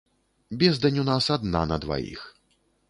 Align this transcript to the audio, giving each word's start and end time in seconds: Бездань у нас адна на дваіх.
Бездань 0.63 0.97
у 1.03 1.05
нас 1.11 1.29
адна 1.37 1.61
на 1.75 1.81
дваіх. 1.87 2.27